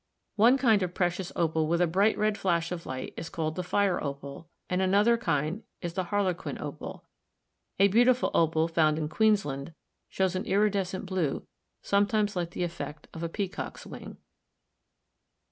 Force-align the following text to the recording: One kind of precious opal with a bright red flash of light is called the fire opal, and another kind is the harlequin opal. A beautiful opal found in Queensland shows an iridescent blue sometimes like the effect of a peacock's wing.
One 0.35 0.57
kind 0.57 0.81
of 0.81 0.95
precious 0.95 1.31
opal 1.35 1.67
with 1.67 1.79
a 1.79 1.85
bright 1.85 2.17
red 2.17 2.35
flash 2.35 2.71
of 2.71 2.87
light 2.87 3.13
is 3.15 3.29
called 3.29 3.53
the 3.55 3.61
fire 3.61 4.03
opal, 4.03 4.49
and 4.67 4.81
another 4.81 5.15
kind 5.15 5.61
is 5.79 5.93
the 5.93 6.05
harlequin 6.05 6.57
opal. 6.59 7.05
A 7.77 7.87
beautiful 7.87 8.31
opal 8.33 8.67
found 8.67 8.97
in 8.97 9.07
Queensland 9.09 9.75
shows 10.09 10.35
an 10.35 10.45
iridescent 10.45 11.05
blue 11.05 11.45
sometimes 11.83 12.35
like 12.35 12.49
the 12.49 12.63
effect 12.63 13.09
of 13.13 13.21
a 13.21 13.29
peacock's 13.29 13.85
wing. 13.85 14.17